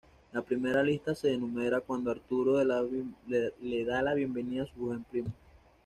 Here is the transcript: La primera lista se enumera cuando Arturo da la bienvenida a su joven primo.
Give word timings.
La 0.33 0.41
primera 0.41 0.81
lista 0.81 1.13
se 1.13 1.31
enumera 1.31 1.79
cuando 1.79 2.09
Arturo 2.09 2.53
da 2.53 2.63
la 2.65 2.81
bienvenida 4.15 4.63
a 4.63 4.65
su 4.65 4.73
joven 4.79 5.03
primo. 5.03 5.29